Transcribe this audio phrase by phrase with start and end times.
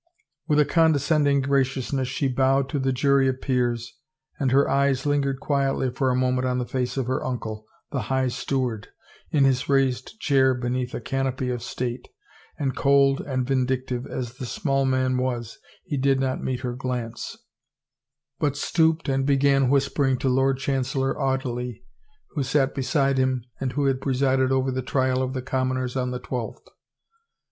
[0.47, 3.99] With a condescending graciousness she bowed to the jury of peers,
[4.39, 8.01] and her eyes hngered quietly for a moment on the face of her uncle, the
[8.09, 8.87] High Steward,
[9.29, 12.07] in his raised chair beneath a canopy of state,
[12.57, 17.37] and cold and vindictive as the small man was, he did not meet her glance,
[18.39, 21.83] but stooped and began whispering to Lx)rd Chancellor Audeley,
[22.31, 26.09] who sat beside him and who had presided over the trial of the commoners on
[26.09, 26.67] the twelfth.